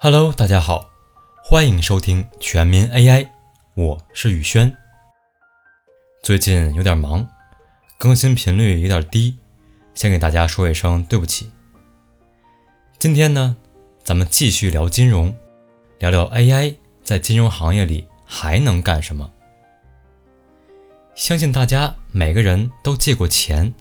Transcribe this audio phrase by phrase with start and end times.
[0.00, 0.90] Hello，大家好，
[1.42, 3.30] 欢迎收听全民 AI，
[3.74, 4.72] 我是宇轩。
[6.22, 7.28] 最近有点忙，
[7.98, 9.36] 更新频率有点低，
[9.94, 11.50] 先给大家说一声对不起。
[12.96, 13.56] 今天呢，
[14.04, 15.36] 咱们继续聊金融，
[15.98, 19.32] 聊聊 AI 在金融行业里还能干什么。
[21.16, 23.74] 相信大家每个人都借过钱，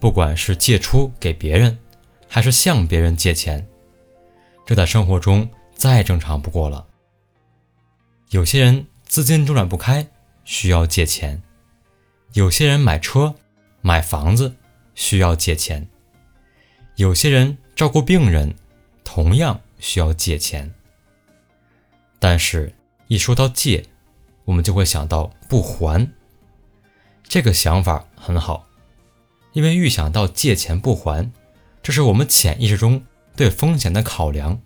[0.00, 1.78] 不管是借出给别人，
[2.28, 3.68] 还是向别人借钱。
[4.66, 6.86] 这在生活中再正常不过了。
[8.30, 10.06] 有些人资金周转不开，
[10.44, 11.38] 需要借钱；
[12.32, 13.34] 有些人买车、
[13.82, 14.54] 买房子
[14.94, 15.86] 需要借钱；
[16.96, 18.54] 有些人照顾病人，
[19.04, 20.72] 同样需要借钱。
[22.18, 22.72] 但是，
[23.08, 23.84] 一说到借，
[24.46, 26.10] 我们就会想到不还。
[27.22, 28.66] 这个想法很好，
[29.52, 31.30] 因为预想到借钱不还，
[31.82, 33.04] 这是我们潜意识中。
[33.36, 34.60] 对风险的考量，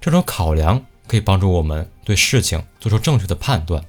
[0.00, 3.84] 这种考量可以帮助我们对事情做出正确的判断，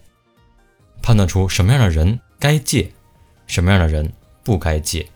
[1.02, 2.92] 判断出什么样的人该借，
[3.48, 4.12] 什么样的人
[4.44, 5.08] 不该借。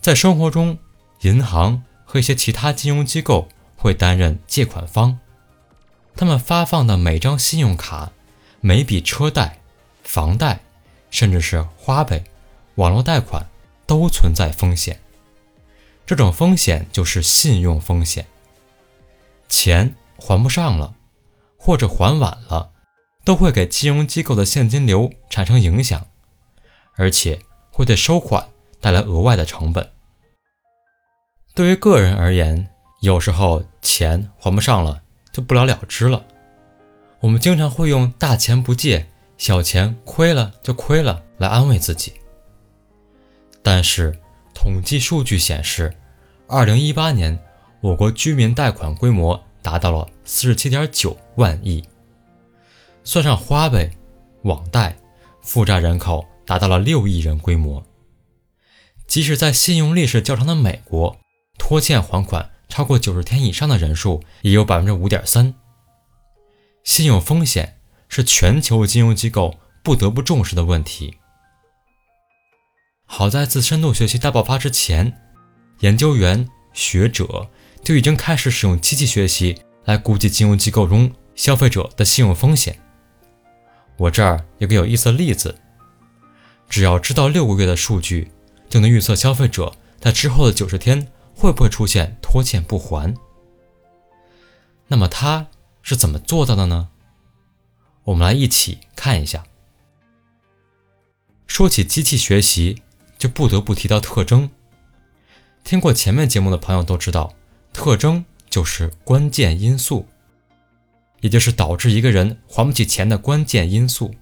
[0.00, 0.78] 在生活中，
[1.20, 5.18] 银行和一些其他金融机构会担任借款方，
[6.16, 8.12] 他们发放的每张信用卡、
[8.60, 9.60] 每笔车贷、
[10.02, 10.60] 房贷，
[11.10, 12.24] 甚至是花呗、
[12.74, 13.46] 网络贷款，
[13.86, 15.01] 都存在风险。
[16.04, 18.26] 这种风险就是信用风险，
[19.48, 20.94] 钱还不上了，
[21.56, 22.72] 或者还晚了，
[23.24, 26.06] 都会给金融机构的现金流产生影响，
[26.96, 28.48] 而且会对收款
[28.80, 29.90] 带来额外的成本。
[31.54, 32.68] 对于个人而言，
[33.00, 36.24] 有时候钱还不上了就不了了之了，
[37.20, 39.06] 我们经常会用“大钱不借，
[39.38, 42.12] 小钱亏了就亏了”来安慰自己，
[43.62, 44.18] 但是。
[44.54, 45.92] 统计数据显示，
[46.46, 47.38] 二零一八年
[47.80, 51.84] 我国居民贷款规模达到了四十七点九万亿，
[53.04, 53.90] 算上花呗、
[54.42, 54.96] 网贷，
[55.42, 57.84] 负债人口达到了六亿人规模。
[59.06, 61.16] 即使在信用历史较长的美国，
[61.58, 65.54] 拖欠还款超过九十天以上的人数也有百分之五点三。
[66.84, 71.16] 信用风险是全球金融机构不得不重视的问题。
[73.14, 75.20] 好在自深度学习大爆发之前，
[75.80, 77.46] 研究员学者
[77.84, 82.80] 就已经开始使用机器学习来估计金融机构中消费者的信用风险。
[83.98, 85.54] 我这儿有个有意思的例子：
[86.70, 88.32] 只要知道六个月的数据，
[88.70, 93.14] 就能预测消费者在之后的九十天会不会出现拖欠不还。
[94.88, 95.48] 那么他
[95.82, 96.88] 是怎么做到的呢？
[98.04, 99.44] 我们来一起看一下。
[101.46, 102.80] 说起机器学习。
[103.22, 104.50] 就不得不提到特征。
[105.62, 107.32] 听过前面节目的朋友都知道，
[107.72, 110.08] 特征就是关键因素，
[111.20, 114.12] 也就是导致一个人还不起钱的关键因素。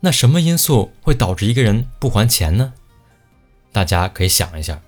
[0.00, 2.74] 那什么因素会导致一个人不还钱呢？
[3.72, 4.82] 大家可以想一下，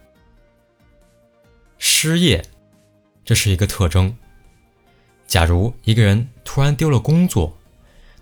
[1.78, 2.44] 失业，
[3.24, 4.14] 这是一个特征。
[5.26, 7.56] 假如一个人突然丢了工作，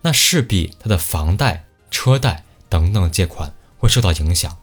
[0.03, 4.57] 那势必他的房贷、车贷等等借款会受到影响。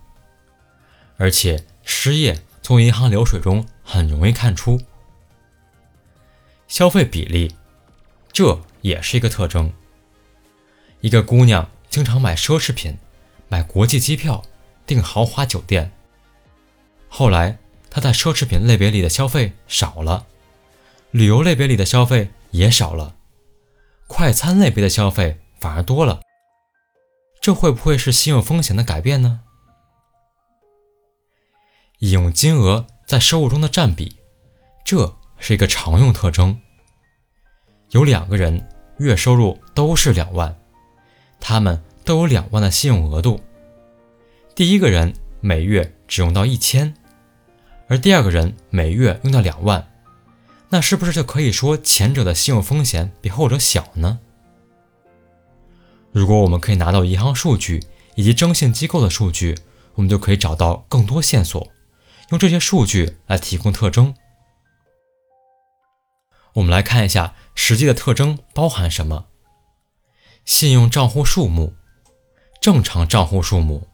[1.19, 4.81] 而且失业从银行流水中很容易看出，
[6.69, 7.53] 消费比例，
[8.31, 9.71] 这也是一个特征。
[11.01, 12.97] 一个姑娘经常买奢侈品，
[13.49, 14.43] 买国际机票，
[14.85, 15.91] 订豪华酒店。
[17.09, 17.59] 后来
[17.89, 20.25] 她在奢侈品类别里的消费少了，
[21.11, 23.15] 旅游类别里的消费也少了，
[24.07, 26.21] 快餐类别的消费反而多了。
[27.41, 29.41] 这会不会是信用风险的改变呢？
[31.99, 34.15] 引用金额在收入中的占比，
[34.85, 36.57] 这是一个常用特征。
[37.89, 40.57] 有两个人月收入都是两万，
[41.41, 43.41] 他们都有两万的信用额度。
[44.55, 46.93] 第一个人每月只用到一千，
[47.89, 49.85] 而第二个人每月用到两万，
[50.69, 54.19] 那是不是就可以说前者的信用风险比后者小呢？
[56.13, 57.83] 如果我们可以拿到银行数据
[58.15, 59.57] 以及征信机构的数据，
[59.95, 61.67] 我们就可以找到更多线索。
[62.29, 64.13] 用这些数据来提供特征，
[66.53, 69.25] 我们来看一下实际的特征包含什么：
[70.45, 71.73] 信用账户数目、
[72.61, 73.87] 正常账户数目、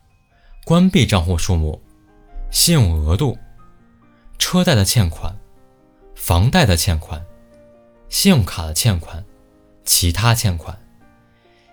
[0.65, 1.81] 关闭账户数目、
[2.51, 3.37] 信用额度、
[4.37, 5.37] 车贷的欠款、
[6.13, 7.25] 房贷的欠款、
[8.09, 9.23] 信用卡的欠款、
[9.85, 10.77] 其他欠款、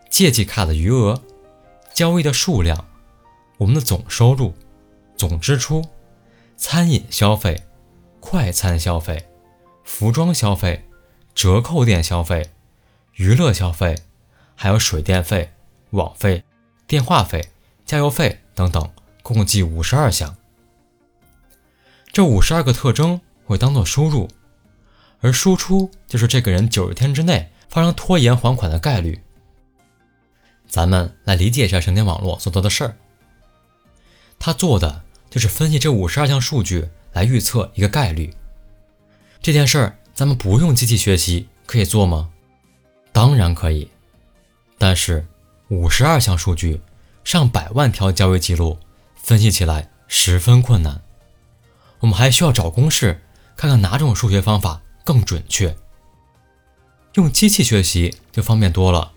[0.09, 1.21] 借记卡的余额、
[1.93, 2.87] 交易的数量、
[3.59, 4.55] 我们的总收入、
[5.17, 5.85] 总支出。
[6.65, 7.65] 餐饮消费、
[8.21, 9.29] 快餐消费、
[9.83, 10.89] 服装消费、
[11.35, 12.53] 折扣店消费、
[13.17, 13.97] 娱乐消费，
[14.55, 15.53] 还有水电费、
[15.91, 16.45] 网费、
[16.87, 17.51] 电话费、
[17.85, 18.89] 加油费等等，
[19.25, 20.37] 共计五十二项。
[22.13, 24.29] 这五十二个特征会当做输入，
[25.21, 29.21] 而输出就是这个人九十天之内发生拖延还款的概率。
[30.69, 32.97] 咱们来理解一下神经网络所做的事儿，
[34.39, 38.35] 他做的就是分析这五十二项数据来预测一个概率。
[39.41, 42.29] 这件事儿咱们不用机器学习可以做吗？
[43.13, 43.91] 当然可以，
[44.77, 45.27] 但是
[45.69, 46.83] 五十二项数据，
[47.25, 48.79] 上百万条交易记录，
[49.15, 51.01] 分析起来十分困难。
[52.01, 53.23] 我们还需要找公式，
[53.57, 55.75] 看看哪种数学方法更准确。
[57.15, 59.13] 用机器学习就方便多了，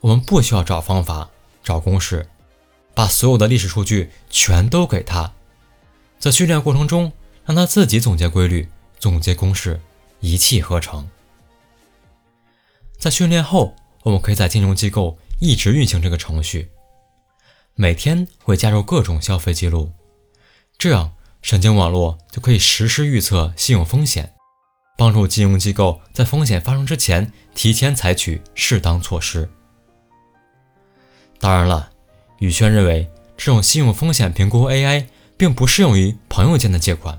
[0.00, 1.28] 我们不需要找方法、
[1.62, 2.26] 找公式，
[2.96, 5.34] 把所有的历史数据全都给他，
[6.18, 7.12] 在训练过程中
[7.44, 8.66] 让他自己总结规律、
[8.98, 9.78] 总结公式，
[10.20, 11.06] 一气呵成。
[12.96, 16.70] 在训练后，我们可以在金融机构一直运行这个程序，
[17.74, 19.92] 每天会加入各种消费记录，
[20.78, 21.12] 这样。
[21.42, 24.32] 神经网络就可以实时预测信用风险，
[24.98, 29.48] 帮助金融机构在风险发生之前提前采取适当措施。
[31.38, 31.92] 当然了，
[32.38, 35.06] 宇轩认为这种信用风险评估 AI
[35.36, 37.18] 并不适用于朋友间的借款，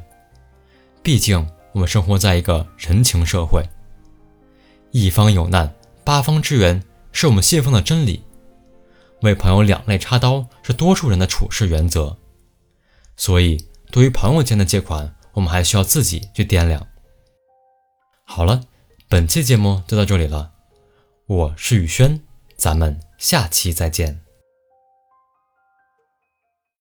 [1.01, 3.63] 毕竟我们生活在一个人情社会，
[4.91, 5.73] 一方有难
[6.03, 8.23] 八方支援是我们信奉的真理，
[9.21, 12.17] 为朋友两肋插刀是多数人的处事原则，
[13.15, 13.65] 所以。
[13.89, 16.85] 对于朋友间的借款，我们还需要自己去掂量。
[18.25, 18.61] 好了，
[19.07, 20.51] 本期节目就到这里了，
[21.25, 22.19] 我是宇轩，
[22.57, 24.26] 咱们下期再见。